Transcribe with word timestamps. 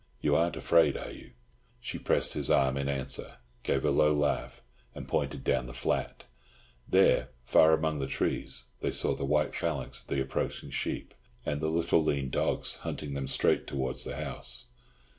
You 0.19 0.35
aren't 0.35 0.55
afraid, 0.55 0.97
are 0.97 1.11
you?" 1.11 1.33
She 1.79 1.99
pressed 1.99 2.33
his 2.33 2.49
arm 2.49 2.75
in 2.75 2.89
answer, 2.89 3.35
gave 3.61 3.85
a 3.85 3.91
low 3.91 4.15
laugh, 4.15 4.63
and 4.95 5.07
pointed 5.07 5.43
down 5.43 5.67
the 5.67 5.75
flat. 5.75 6.23
There, 6.89 7.29
far 7.45 7.73
away 7.73 7.77
among 7.77 7.99
the 7.99 8.07
trees, 8.07 8.71
they 8.79 8.89
saw 8.89 9.13
the 9.13 9.25
white 9.25 9.53
phalanx 9.53 10.01
of 10.01 10.07
the 10.07 10.19
approaching 10.19 10.71
sheep, 10.71 11.13
and 11.45 11.61
the 11.61 11.69
little 11.69 12.03
lean 12.03 12.31
dogs 12.31 12.77
hunting 12.77 13.13
them 13.13 13.27
straight 13.27 13.67
towards 13.67 14.03
the 14.03 14.15
house. 14.15 14.69